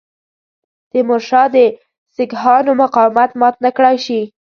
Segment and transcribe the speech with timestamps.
[0.91, 1.57] تیمورشاه د
[2.15, 4.21] سیکهانو مقاومت مات نه کړای شي.